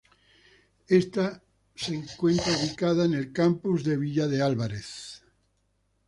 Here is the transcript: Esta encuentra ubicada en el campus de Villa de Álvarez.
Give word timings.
Esta 0.87 1.43
encuentra 1.87 2.57
ubicada 2.57 3.05
en 3.05 3.13
el 3.13 3.31
campus 3.31 3.83
de 3.83 3.97
Villa 3.97 4.25
de 4.27 4.41
Álvarez. 4.41 5.21